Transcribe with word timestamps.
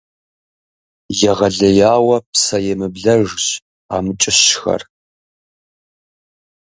Егъэлеяуэ 1.31 2.17
псэемыблэжщ 2.31 3.45
амкӀыщхэр. 3.95 4.81